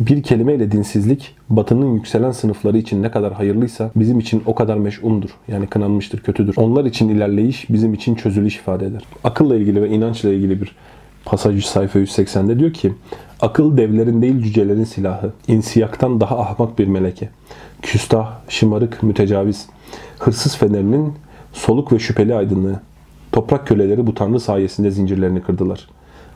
bir 0.00 0.22
kelimeyle 0.22 0.72
dinsizlik 0.72 1.34
batının 1.50 1.94
yükselen 1.94 2.30
sınıfları 2.30 2.78
için 2.78 3.02
ne 3.02 3.10
kadar 3.10 3.32
hayırlıysa 3.32 3.90
bizim 3.96 4.18
için 4.18 4.42
o 4.46 4.54
kadar 4.54 4.76
meş'umdur. 4.76 5.30
Yani 5.48 5.66
kınanmıştır, 5.66 6.20
kötüdür. 6.20 6.54
Onlar 6.56 6.84
için 6.84 7.08
ilerleyiş 7.08 7.70
bizim 7.70 7.94
için 7.94 8.14
çözülüş 8.14 8.56
ifade 8.56 8.86
eder. 8.86 9.02
Akılla 9.24 9.56
ilgili 9.56 9.82
ve 9.82 9.88
inançla 9.88 10.28
ilgili 10.28 10.60
bir 10.60 10.76
pasaj 11.24 11.64
sayfa 11.64 11.98
180'de 11.98 12.58
diyor 12.58 12.72
ki 12.72 12.92
Akıl 13.40 13.76
devlerin 13.76 14.22
değil 14.22 14.42
cücelerin 14.42 14.84
silahı. 14.84 15.32
İnsiyaktan 15.48 16.20
daha 16.20 16.38
ahmak 16.38 16.78
bir 16.78 16.86
meleke 16.86 17.28
küstah, 17.82 18.32
şımarık, 18.48 19.02
mütecaviz, 19.02 19.68
hırsız 20.18 20.56
fenerinin 20.56 21.14
soluk 21.52 21.92
ve 21.92 21.98
şüpheli 21.98 22.34
aydınlığı. 22.34 22.80
Toprak 23.32 23.66
köleleri 23.66 24.06
bu 24.06 24.14
tanrı 24.14 24.40
sayesinde 24.40 24.90
zincirlerini 24.90 25.42
kırdılar. 25.42 25.88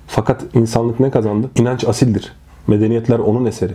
Fakat 0.07 0.45
insanlık 0.55 1.01
ne 1.01 1.11
kazandı? 1.11 1.51
İnanç 1.57 1.85
asildir. 1.85 2.33
Medeniyetler 2.67 3.19
onun 3.19 3.45
eseri. 3.45 3.73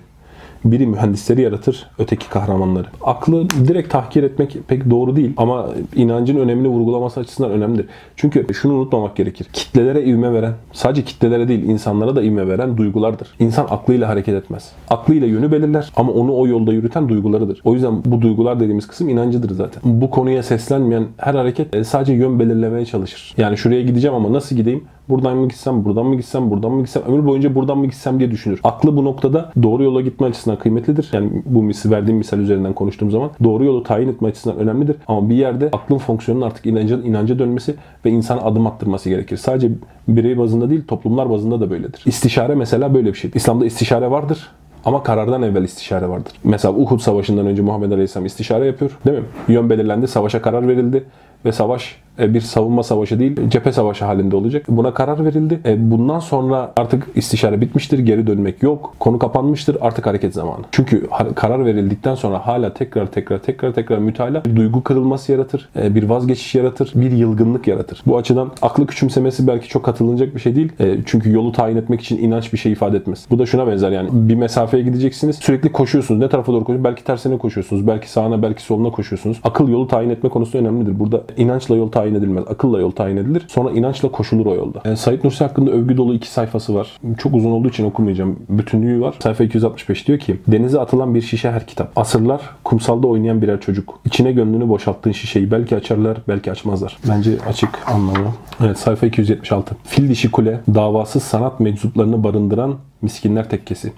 Biri 0.66 0.88
mühendisleri 0.88 1.42
yaratır, 1.42 1.88
öteki 2.00 2.30
kahramanları. 2.30 2.88
Aklı 3.02 3.50
direkt 3.50 3.92
tahkir 3.92 4.24
etmek 4.24 4.58
pek 4.68 4.90
doğru 4.90 5.16
değil 5.16 5.34
ama 5.38 5.70
inancın 5.96 6.36
önemini 6.36 6.68
vurgulaması 6.68 7.20
açısından 7.20 7.52
önemlidir. 7.52 7.86
Çünkü 8.16 8.54
şunu 8.54 8.74
unutmamak 8.74 9.16
gerekir. 9.16 9.48
Kitlelere 9.54 10.04
ivme 10.04 10.34
veren, 10.34 10.54
sadece 10.74 11.04
kitlelere 11.04 11.48
değil 11.48 11.64
insanlara 11.64 12.16
da 12.16 12.22
ivme 12.22 12.48
veren 12.48 12.78
duygulardır. 12.78 13.28
İnsan 13.40 13.68
aklıyla 13.70 14.10
hareket 14.10 14.36
etmez. 14.36 14.72
Aklıyla 14.90 15.28
yönü 15.28 15.52
belirler 15.52 15.92
ama 15.96 16.12
onu 16.12 16.36
o 16.36 16.48
yolda 16.48 16.74
yürüten 16.74 17.10
duygularıdır. 17.10 17.62
O 17.64 17.74
yüzden 17.74 18.06
bu 18.06 18.22
duygular 18.22 18.60
dediğimiz 18.60 18.88
kısım 18.88 19.10
inancıdır 19.10 19.56
zaten. 19.56 19.82
Bu 19.86 20.10
konuya 20.10 20.44
seslenmeyen 20.44 21.08
her 21.18 21.36
hareket 21.36 21.76
e, 21.76 21.84
sadece 21.84 22.14
yön 22.14 22.40
belirlemeye 22.40 22.86
çalışır. 22.86 23.34
Yani 23.38 23.58
şuraya 23.58 23.82
gideceğim 23.82 24.16
ama 24.16 24.34
nasıl 24.34 24.56
gideyim? 24.56 24.84
Buradan 25.10 25.38
mı 25.38 25.48
gitsem, 25.48 25.86
buradan 25.86 26.06
mı 26.06 26.16
gitsem, 26.16 26.52
buradan 26.52 26.72
mı 26.72 26.82
gitsem, 26.82 27.04
ömür 27.04 27.26
boyunca 27.26 27.56
buradan 27.56 27.78
mı 27.78 27.86
gitsem 27.86 28.20
diye 28.20 28.32
düşünür. 28.32 28.60
Aklı 28.64 28.98
bu 28.98 29.06
noktada 29.06 29.52
doğru 29.64 29.84
yola 29.84 30.02
gitme 30.02 30.28
açısından 30.28 30.60
kıymetlidir. 30.60 31.10
Yani 31.14 31.30
bu 31.46 31.64
misal 31.64 31.92
verdiğim 31.92 32.18
misal 32.18 32.40
üzerinden 32.40 32.74
konuştuğum 32.74 33.12
zaman 33.12 33.30
doğru 33.44 33.66
yolu 33.66 33.84
tayin 33.84 34.10
etme 34.10 34.28
açısından 34.28 34.58
önemlidir. 34.58 34.96
Ama 35.08 35.30
bir 35.30 35.36
yerde 35.36 35.70
aklın 35.74 35.98
fonksiyonunun 35.98 36.46
artık 36.46 36.66
inanca, 36.66 37.02
inanca 37.02 37.40
dönmesi 37.40 37.76
ve 38.06 38.10
insana 38.10 38.42
adım 38.42 38.68
attırması 38.68 39.10
gerekir. 39.10 39.38
Sadece 39.38 39.72
birey 40.08 40.38
bazında 40.38 40.70
değil, 40.70 40.84
toplumlar 40.88 41.30
bazında 41.30 41.62
da 41.62 41.70
böyledir. 41.70 42.02
İstişare 42.06 42.56
mesela 42.56 42.94
böyle 42.94 43.08
bir 43.14 43.18
şey. 43.18 43.32
İslam'da 43.36 43.66
istişare 43.66 44.12
vardır. 44.12 44.48
Ama 44.86 45.04
karardan 45.04 45.42
evvel 45.42 45.64
istişare 45.64 46.10
vardır. 46.10 46.34
Mesela 46.44 46.74
Uhud 46.74 47.00
Savaşı'ndan 47.00 47.48
önce 47.48 47.62
Muhammed 47.62 47.92
Aleyhisselam 47.92 48.26
istişare 48.26 48.66
yapıyor. 48.66 48.98
Değil 49.06 49.18
mi? 49.18 49.26
Yön 49.48 49.70
belirlendi, 49.70 50.08
savaşa 50.08 50.42
karar 50.42 50.68
verildi 50.68 51.04
ve 51.46 51.52
savaş 51.52 51.96
bir 52.34 52.42
savunma 52.42 52.84
savaşı 52.84 53.20
değil, 53.20 53.50
cephe 53.50 53.72
savaşı 53.72 54.06
halinde 54.06 54.36
olacak. 54.36 54.66
Buna 54.70 54.94
karar 54.94 55.26
verildi. 55.26 55.60
E, 55.66 55.92
bundan 55.92 56.20
sonra 56.20 56.74
artık 56.78 57.08
istişare 57.16 57.62
bitmiştir, 57.62 58.00
geri 58.00 58.28
dönmek 58.28 58.64
yok. 58.64 58.96
Konu 59.00 59.20
kapanmıştır, 59.20 59.78
artık 59.82 60.08
hareket 60.08 60.34
zamanı. 60.34 60.62
Çünkü 60.72 61.08
karar 61.36 61.66
verildikten 61.66 62.16
sonra 62.16 62.48
hala 62.48 62.74
tekrar 62.74 63.06
tekrar 63.06 63.40
tekrar 63.40 63.74
tekrar 63.74 63.98
mütalaa 63.98 64.46
bir 64.46 64.56
duygu 64.56 64.84
kırılması 64.84 65.32
yaratır, 65.32 65.70
e, 65.76 65.96
bir 65.96 66.10
vazgeçiş 66.10 66.56
yaratır, 66.56 66.92
bir 66.96 67.12
yılgınlık 67.12 67.68
yaratır. 67.68 68.04
Bu 68.06 68.18
açıdan 68.18 68.52
aklı 68.62 68.88
küçümsemesi 68.88 69.48
belki 69.48 69.68
çok 69.68 69.84
katılınacak 69.84 70.36
bir 70.36 70.40
şey 70.40 70.56
değil. 70.56 70.72
Çünkü 71.06 71.32
yolu 71.32 71.52
tayin 71.52 71.78
etmek 71.78 72.02
için 72.02 72.18
inanç 72.18 72.54
bir 72.54 72.58
şey 72.58 72.72
ifade 72.72 72.98
etmez. 72.98 73.26
Bu 73.32 73.40
da 73.40 73.46
şuna 73.46 73.68
benzer 73.68 73.92
yani. 73.92 74.10
Bir 74.12 74.36
mesafeye 74.36 74.84
gideceksiniz, 74.84 75.36
sürekli 75.36 75.72
koşuyorsunuz. 75.72 76.20
Ne 76.20 76.30
tarafa 76.30 76.54
doğru 76.54 76.64
koşuyorsunuz? 76.64 76.84
Belki 76.92 77.04
tersine 77.04 77.38
koşuyorsunuz, 77.38 77.88
belki 77.88 78.12
sağına, 78.12 78.42
belki 78.42 78.62
soluna 78.64 78.92
koşuyorsunuz. 78.92 79.40
Akıl 79.44 79.68
yolu 79.70 79.88
tayin 79.88 80.10
etme 80.10 80.30
konusu 80.30 80.58
önemlidir. 80.58 81.00
Burada 81.00 81.22
inançla 81.38 81.76
yol 81.76 81.92
tayin 81.92 82.09
edilmez. 82.16 82.44
Akılla 82.48 82.80
yol 82.80 82.92
tayin 82.92 83.18
edilir. 83.18 83.46
Sonra 83.48 83.72
inançla 83.72 84.12
koşulur 84.12 84.46
o 84.46 84.56
yolda. 84.56 84.82
Yani 84.86 84.98
Said 84.98 85.24
Nursi 85.24 85.44
hakkında 85.44 85.72
övgü 85.72 85.98
dolu 85.98 86.14
iki 86.14 86.28
sayfası 86.28 86.76
var. 86.76 87.00
Çok 87.18 87.36
uzun 87.36 87.52
olduğu 87.52 87.68
için 87.68 87.86
okumayacağım. 87.86 88.40
Bütünlüğü 88.50 89.02
var. 89.02 89.16
Sayfa 89.24 89.44
265 89.44 90.08
diyor 90.08 90.20
ki 90.20 90.38
Denize 90.48 90.80
atılan 90.80 91.16
bir 91.16 91.22
şişe 91.22 91.52
her 91.52 91.68
kitap. 91.68 91.92
Asırlar 91.96 92.42
kumsalda 92.64 93.08
oynayan 93.08 93.42
birer 93.42 93.62
çocuk. 93.62 94.00
İçine 94.06 94.32
gönlünü 94.32 94.70
boşalttığın 94.70 95.12
şişeyi 95.12 95.52
belki 95.52 95.76
açarlar, 95.76 96.18
belki 96.28 96.52
açmazlar. 96.52 96.98
Bence 97.10 97.32
açık 97.50 97.70
anlamı. 97.88 98.34
Evet 98.64 98.80
sayfa 98.80 99.06
276. 99.06 99.76
Fil 99.84 100.10
dişi 100.10 100.32
kule 100.32 100.60
davasız 100.76 101.24
sanat 101.24 101.60
meczuplarını 101.60 102.24
barındıran 102.24 102.76
miskinler 103.02 103.50
tekkesi. 103.50 103.94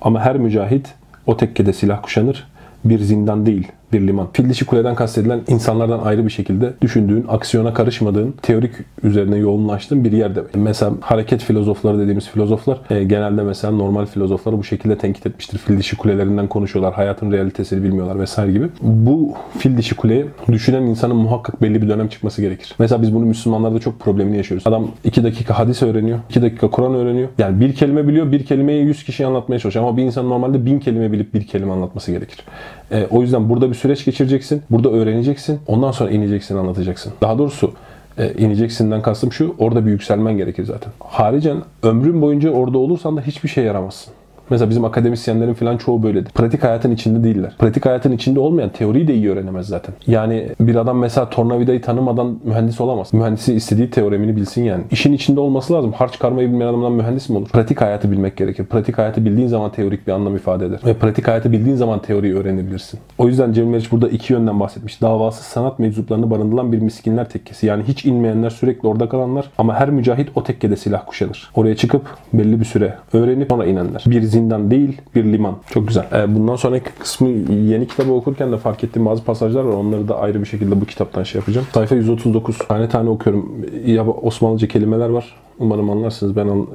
Ama 0.00 0.20
her 0.20 0.36
mücahit 0.36 0.94
o 1.26 1.36
tekkede 1.36 1.72
silah 1.72 2.02
kuşanır. 2.02 2.46
Bir 2.84 2.98
zindan 2.98 3.46
değil, 3.46 3.68
bir 3.92 4.06
liman. 4.06 4.28
Fil 4.32 4.66
kuleden 4.66 4.94
kastedilen 4.94 5.40
insanlardan 5.48 5.98
ayrı 5.98 6.26
bir 6.26 6.30
şekilde 6.30 6.72
düşündüğün, 6.82 7.24
aksiyona 7.28 7.74
karışmadığın, 7.74 8.34
teorik 8.42 8.72
üzerine 9.02 9.36
yoğunlaştığın 9.36 10.04
bir 10.04 10.12
yerde. 10.12 10.42
Mesela 10.54 10.92
hareket 11.00 11.42
filozofları 11.42 11.98
dediğimiz 11.98 12.28
filozoflar 12.28 12.80
e, 12.90 13.04
genelde 13.04 13.42
mesela 13.42 13.72
normal 13.72 14.06
filozofları 14.06 14.58
bu 14.58 14.64
şekilde 14.64 14.98
tenkit 14.98 15.26
etmiştir. 15.26 15.58
Fil 15.58 15.96
kulelerinden 15.96 16.48
konuşuyorlar. 16.48 16.94
Hayatın 16.94 17.32
realitesini 17.32 17.82
bilmiyorlar 17.82 18.18
vesaire 18.18 18.52
gibi. 18.52 18.66
Bu 18.82 19.34
fil 19.58 19.76
dişi 19.76 19.94
kuleye 19.96 20.26
düşünen 20.52 20.82
insanın 20.82 21.16
muhakkak 21.16 21.62
belli 21.62 21.82
bir 21.82 21.88
dönem 21.88 22.08
çıkması 22.08 22.42
gerekir. 22.42 22.74
Mesela 22.78 23.02
biz 23.02 23.14
bunu 23.14 23.24
Müslümanlarda 23.24 23.78
çok 23.78 24.00
problemini 24.00 24.36
yaşıyoruz. 24.36 24.66
Adam 24.66 24.88
2 25.04 25.24
dakika 25.24 25.58
hadis 25.58 25.82
öğreniyor, 25.82 26.18
2 26.30 26.42
dakika 26.42 26.70
Kur'an 26.70 26.94
öğreniyor. 26.94 27.28
Yani 27.38 27.60
bir 27.60 27.74
kelime 27.74 28.08
biliyor, 28.08 28.32
bir 28.32 28.46
kelimeyi 28.46 28.84
100 28.84 29.04
kişiye 29.04 29.28
anlatmaya 29.28 29.58
çalışıyor. 29.58 29.84
Ama 29.84 29.96
bir 29.96 30.02
insan 30.02 30.30
normalde 30.30 30.66
1000 30.66 30.78
kelime 30.78 31.12
bilip 31.12 31.34
bir 31.34 31.46
kelime 31.46 31.72
anlatması 31.72 32.12
gerekir. 32.12 32.44
E, 32.90 33.06
o 33.10 33.22
yüzden 33.22 33.48
burada 33.48 33.70
bir 33.70 33.74
süreç 33.82 34.04
geçireceksin. 34.04 34.62
Burada 34.70 34.90
öğreneceksin. 34.90 35.60
Ondan 35.66 35.90
sonra 35.90 36.10
ineceksin, 36.10 36.56
anlatacaksın. 36.56 37.12
Daha 37.20 37.38
doğrusu 37.38 37.72
e, 38.18 38.32
ineceksinden 38.32 39.02
kastım 39.02 39.32
şu, 39.32 39.54
orada 39.58 39.86
bir 39.86 39.90
yükselmen 39.90 40.36
gerekir 40.36 40.64
zaten. 40.64 40.92
Haricen 41.00 41.56
ömrün 41.82 42.22
boyunca 42.22 42.50
orada 42.50 42.78
olursan 42.78 43.16
da 43.16 43.20
hiçbir 43.20 43.48
şey 43.48 43.64
yaramazsın. 43.64 44.14
Mesela 44.50 44.70
bizim 44.70 44.84
akademisyenlerin 44.84 45.54
falan 45.54 45.76
çoğu 45.76 46.02
böyledir. 46.02 46.30
Pratik 46.32 46.64
hayatın 46.64 46.90
içinde 46.90 47.24
değiller. 47.24 47.56
Pratik 47.58 47.86
hayatın 47.86 48.12
içinde 48.12 48.40
olmayan 48.40 48.70
teoriyi 48.70 49.08
de 49.08 49.14
iyi 49.14 49.30
öğrenemez 49.30 49.66
zaten. 49.66 49.94
Yani 50.06 50.48
bir 50.60 50.74
adam 50.76 50.98
mesela 50.98 51.30
tornavidayı 51.30 51.82
tanımadan 51.82 52.38
mühendis 52.44 52.80
olamaz. 52.80 53.14
Mühendisi 53.14 53.54
istediği 53.54 53.90
teoremini 53.90 54.36
bilsin 54.36 54.64
yani. 54.64 54.84
İşin 54.90 55.12
içinde 55.12 55.40
olması 55.40 55.72
lazım. 55.72 55.92
Harç 55.92 56.18
karmayı 56.18 56.48
bilmeyen 56.48 56.70
adamdan 56.70 56.92
mühendis 56.92 57.28
mi 57.28 57.38
olur? 57.38 57.48
Pratik 57.48 57.80
hayatı 57.80 58.10
bilmek 58.10 58.36
gerekir. 58.36 58.64
Pratik 58.64 58.98
hayatı 58.98 59.24
bildiğin 59.24 59.48
zaman 59.48 59.72
teorik 59.72 60.06
bir 60.06 60.12
anlam 60.12 60.36
ifade 60.36 60.66
eder. 60.66 60.80
Ve 60.86 60.94
pratik 60.94 61.28
hayatı 61.28 61.52
bildiğin 61.52 61.76
zaman 61.76 62.02
teoriyi 62.02 62.34
öğrenebilirsin. 62.34 63.00
O 63.18 63.28
yüzden 63.28 63.52
Cem 63.52 63.68
Meriç 63.68 63.92
burada 63.92 64.08
iki 64.08 64.32
yönden 64.32 64.60
bahsetmiş. 64.60 65.02
Davasız 65.02 65.44
sanat 65.46 65.78
meczuplarını 65.78 66.30
barındıran 66.30 66.72
bir 66.72 66.78
miskinler 66.78 67.28
tekkesi. 67.28 67.66
Yani 67.66 67.82
hiç 67.82 68.04
inmeyenler 68.04 68.50
sürekli 68.50 68.88
orada 68.88 69.08
kalanlar 69.08 69.50
ama 69.58 69.74
her 69.74 69.90
mücahit 69.90 70.28
o 70.34 70.44
tekkede 70.44 70.76
silah 70.76 71.06
kuşanır. 71.06 71.50
Oraya 71.54 71.76
çıkıp 71.76 72.02
belli 72.32 72.60
bir 72.60 72.64
süre 72.64 72.94
öğrenip 73.12 73.50
sonra 73.50 73.66
inenler. 73.66 74.04
Bir 74.06 74.22
zindan 74.32 74.70
değil 74.70 75.00
bir 75.14 75.24
liman. 75.24 75.56
Çok 75.70 75.88
güzel. 75.88 76.06
Ee, 76.12 76.34
bundan 76.34 76.56
sonraki 76.56 76.90
kısmı 76.98 77.28
yeni 77.52 77.88
kitabı 77.88 78.12
okurken 78.12 78.52
de 78.52 78.58
fark 78.58 78.84
ettiğim 78.84 79.06
bazı 79.06 79.24
pasajlar 79.24 79.64
var. 79.64 79.72
Onları 79.72 80.08
da 80.08 80.18
ayrı 80.18 80.40
bir 80.40 80.46
şekilde 80.46 80.80
bu 80.80 80.84
kitaptan 80.84 81.22
şey 81.22 81.38
yapacağım. 81.38 81.66
Sayfa 81.74 81.94
139. 81.94 82.58
Tane 82.58 82.88
tane 82.88 83.10
okuyorum. 83.10 83.66
Ya 83.86 84.06
Osmanlıca 84.06 84.68
kelimeler 84.68 85.08
var. 85.08 85.34
Umarım 85.58 85.90
anlarsınız. 85.90 86.36
Ben 86.36 86.66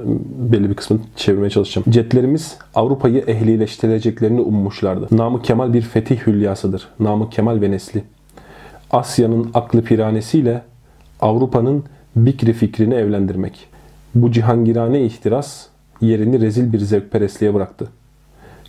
belli 0.52 0.70
bir 0.70 0.74
kısmını 0.74 1.00
çevirmeye 1.16 1.50
çalışacağım. 1.50 1.84
Cetlerimiz 1.90 2.58
Avrupa'yı 2.74 3.24
ehlileştireceklerini 3.26 4.40
ummuşlardı. 4.40 5.06
Namık 5.10 5.44
Kemal 5.44 5.72
bir 5.72 5.82
fetih 5.82 6.26
hülyasıdır. 6.26 6.88
Namık 7.00 7.32
Kemal 7.32 7.60
ve 7.60 7.70
nesli. 7.70 8.04
Asya'nın 8.90 9.50
aklı 9.54 9.82
piranesiyle 9.82 10.62
Avrupa'nın 11.20 11.84
bikri 12.16 12.52
fikrini 12.52 12.94
evlendirmek. 12.94 13.68
Bu 14.14 14.32
cihangirane 14.32 15.02
ihtiras 15.02 15.66
yerini 16.00 16.40
rezil 16.40 16.72
bir 16.72 16.78
zevkperestliğe 16.78 17.54
bıraktı. 17.54 17.88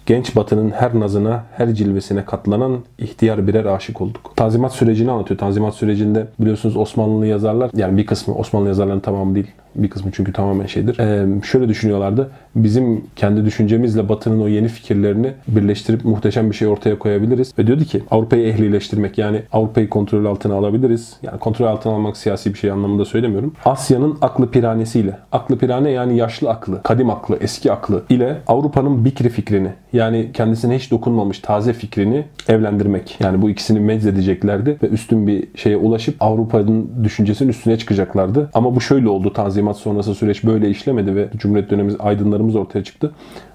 Genç 0.06 0.36
batının 0.36 0.70
her 0.70 1.00
nazına, 1.00 1.44
her 1.58 1.74
cilvesine 1.74 2.26
katlanan 2.26 2.80
ihtiyar 2.98 3.48
birer 3.48 3.66
aşık 3.66 4.02
olduk. 4.02 4.32
Tanzimat 4.36 4.74
sürecini 4.74 5.12
anlatıyor. 5.12 5.38
Tanzimat 5.40 5.76
sürecinde 5.76 6.28
biliyorsunuz 6.40 6.78
Osmanlı 6.78 7.26
yazarlar, 7.26 7.72
yani 7.76 7.98
bir 7.98 8.06
kısmı 8.06 8.36
Osmanlı 8.36 8.68
yazarların 8.68 9.00
tamamı 9.00 9.36
değil, 9.36 9.48
bir 9.76 9.90
kısmı 9.90 10.12
çünkü 10.14 10.34
tamamen 10.34 10.66
şeydir. 10.66 11.00
Ee, 11.00 11.42
şöyle 11.44 11.70
düşünüyorlardı. 11.70 12.30
Bizim 12.56 13.04
kendi 13.16 13.46
düşüncemizle 13.46 14.10
Batı'nın 14.10 14.42
o 14.42 14.48
yeni 14.48 14.68
fikirlerini 14.68 15.34
birleştirip 15.48 16.06
muhteşem 16.06 16.52
bir 16.52 16.56
şey 16.56 16.68
ortaya 16.68 17.00
koyabiliriz. 17.00 17.54
Ve 17.60 17.68
diyordu 17.68 17.84
ki 17.84 18.04
Avrupa'yı 18.12 18.48
ehlileştirmek 18.48 19.18
yani 19.18 19.42
Avrupa'yı 19.52 19.90
kontrol 19.90 20.26
altına 20.26 20.56
alabiliriz. 20.56 21.18
Yani 21.24 21.40
kontrol 21.40 21.68
altına 21.68 21.94
almak 21.94 22.18
siyasi 22.18 22.54
bir 22.54 22.60
şey 22.60 22.72
anlamında 22.72 23.06
söylemiyorum. 23.06 23.54
Asya'nın 23.66 24.18
aklı 24.22 24.52
piranesiyle. 24.52 25.18
Aklı 25.32 25.58
pirane 25.58 25.92
yani 25.92 26.18
yaşlı 26.18 26.50
aklı, 26.50 26.84
kadim 26.84 27.10
aklı, 27.10 27.38
eski 27.42 27.72
aklı 27.72 28.04
ile 28.10 28.38
Avrupa'nın 28.48 29.06
bikri 29.06 29.30
fikrini 29.30 29.70
yani 29.94 30.30
kendisine 30.34 30.76
hiç 30.76 30.92
dokunmamış 30.92 31.40
taze 31.40 31.74
fikrini 31.74 32.26
evlendirmek. 32.48 33.18
Yani 33.20 33.42
bu 33.42 33.50
ikisini 33.50 33.80
meczedeceklerdi 33.80 34.78
ve 34.84 34.88
üstün 34.88 35.28
bir 35.28 35.48
şeye 35.56 35.78
ulaşıp 35.78 36.16
Avrupa'nın 36.20 37.04
düşüncesinin 37.04 37.50
üstüne 37.50 37.78
çıkacaklardı. 37.78 38.50
Ama 38.54 38.76
bu 38.76 38.82
şöyle 38.82 39.10
oldu 39.10 39.34
Tanzimat 39.60 39.78
sonrası 39.78 40.16
süreç 40.16 40.44
böyle 40.44 40.70
işlemedi 40.70 41.16
ve 41.16 41.30
Cumhuriyet 41.38 41.70
dönemimiz 41.70 41.96
aydınlarımız 42.00 42.56
ortaya 42.56 42.84
çıktı. 42.84 43.12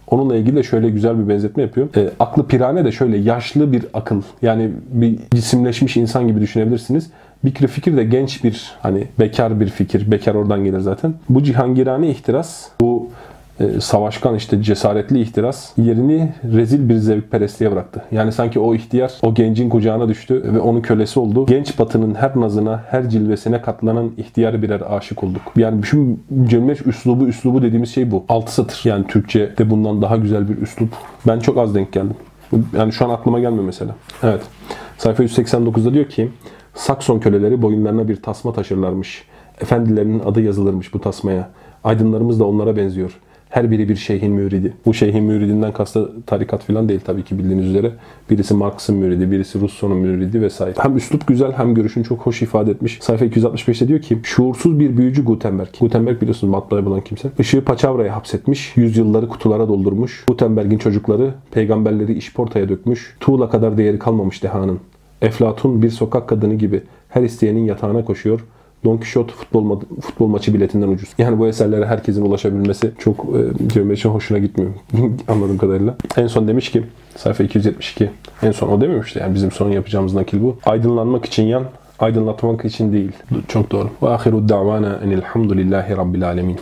Onunla 0.06 0.36
ilgili 0.36 0.56
de 0.56 0.62
şöyle 0.62 0.90
güzel 0.90 1.18
bir 1.18 1.28
benzetme 1.28 1.62
yapıyor. 1.62 1.88
E, 1.96 2.10
aklı 2.20 2.46
pirane 2.46 2.84
de 2.84 2.92
şöyle 2.92 3.16
yaşlı 3.16 3.72
bir 3.72 3.84
akıl. 3.94 4.22
Yani 4.42 4.70
bir 4.92 5.18
cisimleşmiş 5.34 5.96
insan 5.96 6.28
gibi 6.28 6.40
düşünebilirsiniz. 6.40 7.10
Bikri 7.44 7.66
fikir 7.66 7.96
de 7.96 8.04
genç 8.04 8.44
bir 8.44 8.72
hani 8.80 9.06
bekar 9.20 9.60
bir 9.60 9.66
fikir. 9.68 10.10
Bekar 10.10 10.34
oradan 10.34 10.64
gelir 10.64 10.80
zaten. 10.80 11.14
Bu 11.28 11.42
cihangirane 11.42 12.08
ihtiras, 12.08 12.68
bu 12.80 13.10
e, 13.60 13.80
savaşkan 13.80 14.34
işte 14.34 14.62
cesaretli 14.62 15.20
ihtiras 15.20 15.72
yerini 15.76 16.32
rezil 16.44 16.88
bir 16.88 16.96
zevkperestliğe 16.96 17.72
bıraktı. 17.72 18.04
Yani 18.12 18.32
sanki 18.32 18.60
o 18.60 18.74
ihtiyar 18.74 19.12
o 19.22 19.34
gencin 19.34 19.68
kucağına 19.68 20.08
düştü 20.08 20.42
ve 20.54 20.60
onun 20.60 20.80
kölesi 20.80 21.20
oldu. 21.20 21.46
Genç 21.46 21.78
batının 21.78 22.14
her 22.14 22.40
nazına, 22.40 22.84
her 22.90 23.08
cilvesine 23.08 23.62
katlanan 23.62 24.12
ihtiyar 24.16 24.62
birer 24.62 24.82
aşık 24.90 25.24
olduk. 25.24 25.42
Yani 25.56 25.82
şu 25.82 26.16
cömleş 26.44 26.86
üslubu, 26.86 27.26
üslubu 27.26 27.62
dediğimiz 27.62 27.94
şey 27.94 28.10
bu. 28.10 28.24
Altı 28.28 28.54
satır. 28.54 28.80
Yani 28.84 29.06
Türkçe 29.06 29.56
de 29.58 29.70
bundan 29.70 30.02
daha 30.02 30.16
güzel 30.16 30.48
bir 30.48 30.62
üslup. 30.62 30.88
Ben 31.26 31.38
çok 31.38 31.58
az 31.58 31.74
denk 31.74 31.92
geldim. 31.92 32.16
Yani 32.76 32.92
şu 32.92 33.04
an 33.04 33.10
aklıma 33.10 33.40
gelmiyor 33.40 33.64
mesela. 33.64 33.94
Evet. 34.22 34.40
Sayfa 34.98 35.24
189'da 35.24 35.94
diyor 35.94 36.08
ki 36.08 36.28
Sakson 36.74 37.18
köleleri 37.18 37.62
boyunlarına 37.62 38.08
bir 38.08 38.22
tasma 38.22 38.52
taşırlarmış. 38.52 39.24
Efendilerinin 39.60 40.20
adı 40.20 40.40
yazılırmış 40.40 40.94
bu 40.94 41.00
tasmaya. 41.00 41.50
Aydınlarımız 41.84 42.40
da 42.40 42.44
onlara 42.44 42.76
benziyor. 42.76 43.20
Her 43.54 43.70
biri 43.70 43.88
bir 43.88 43.96
şeyhin 43.96 44.32
müridi. 44.32 44.72
Bu 44.86 44.94
şeyhin 44.94 45.24
müridinden 45.24 45.72
kastı 45.72 46.12
tarikat 46.26 46.62
falan 46.62 46.88
değil 46.88 47.00
tabii 47.04 47.22
ki 47.24 47.38
bildiğiniz 47.38 47.66
üzere. 47.66 47.92
Birisi 48.30 48.54
Marx'ın 48.54 48.96
müridi, 48.96 49.30
birisi 49.30 49.60
Rousseau'nun 49.60 49.98
müridi 49.98 50.42
vesaire. 50.42 50.74
Hem 50.78 50.96
üslup 50.96 51.26
güzel 51.26 51.52
hem 51.52 51.74
görüşünü 51.74 52.04
çok 52.04 52.18
hoş 52.18 52.42
ifade 52.42 52.70
etmiş. 52.70 52.98
Sayfa 53.02 53.24
265'te 53.24 53.88
diyor 53.88 54.00
ki 54.00 54.18
şuursuz 54.22 54.78
bir 54.78 54.96
büyücü 54.96 55.24
Gutenberg. 55.24 55.68
Gutenberg 55.80 56.20
biliyorsunuz 56.20 56.50
matbaaya 56.50 56.86
bulan 56.86 57.00
kimse. 57.00 57.30
Işığı 57.38 57.64
paçavraya 57.64 58.16
hapsetmiş, 58.16 58.76
yüzyılları 58.76 59.28
kutulara 59.28 59.68
doldurmuş. 59.68 60.24
Gutenberg'in 60.26 60.78
çocukları 60.78 61.34
peygamberleri 61.50 62.14
işportaya 62.14 62.68
dökmüş. 62.68 63.16
Tuğla 63.20 63.50
kadar 63.50 63.78
değeri 63.78 63.98
kalmamış 63.98 64.42
dehanın. 64.42 64.80
Eflatun 65.22 65.82
bir 65.82 65.90
sokak 65.90 66.28
kadını 66.28 66.54
gibi 66.54 66.82
her 67.08 67.22
isteyenin 67.22 67.64
yatağına 67.64 68.04
koşuyor. 68.04 68.40
Don 68.84 68.96
Quixote 68.96 69.32
futbol, 69.32 69.62
ma- 69.64 70.00
futbol 70.00 70.26
maçı 70.26 70.54
biletinden 70.54 70.88
ucuz. 70.88 71.08
Yani 71.18 71.38
bu 71.38 71.46
eserlere 71.46 71.86
herkesin 71.86 72.24
ulaşabilmesi 72.24 72.90
çok 72.98 73.26
e, 73.76 73.78
Meriç'in 73.80 74.08
hoşuna 74.08 74.38
gitmiyor 74.38 74.72
anladığım 75.28 75.58
kadarıyla. 75.58 75.96
En 76.16 76.26
son 76.26 76.48
demiş 76.48 76.70
ki 76.70 76.82
sayfa 77.16 77.44
272 77.44 78.10
en 78.42 78.50
son 78.52 78.68
o 78.68 78.80
dememişti 78.80 79.18
yani 79.18 79.34
bizim 79.34 79.50
son 79.50 79.70
yapacağımız 79.70 80.14
nakil 80.14 80.42
bu. 80.42 80.56
Aydınlanmak 80.66 81.24
için 81.24 81.42
yan, 81.42 81.64
aydınlatmak 81.98 82.64
için 82.64 82.92
değil. 82.92 83.12
Çok 83.48 83.70
doğru. 83.70 83.88
Ve 84.02 84.08
ahiru 84.08 84.48
davana 84.48 85.00
enilhamdülillahi 85.04 85.96
rabbil 85.96 86.26
alemin. 86.26 86.58